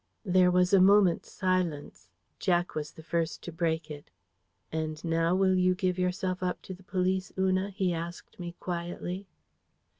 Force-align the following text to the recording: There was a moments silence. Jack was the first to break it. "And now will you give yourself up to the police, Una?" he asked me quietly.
There 0.25 0.49
was 0.49 0.73
a 0.73 0.81
moments 0.81 1.31
silence. 1.31 2.09
Jack 2.39 2.73
was 2.73 2.89
the 2.93 3.03
first 3.03 3.43
to 3.43 3.51
break 3.51 3.91
it. 3.91 4.09
"And 4.71 4.97
now 5.05 5.35
will 5.35 5.53
you 5.53 5.75
give 5.75 5.99
yourself 5.99 6.41
up 6.41 6.59
to 6.63 6.73
the 6.73 6.81
police, 6.81 7.31
Una?" 7.37 7.69
he 7.69 7.93
asked 7.93 8.39
me 8.39 8.55
quietly. 8.59 9.27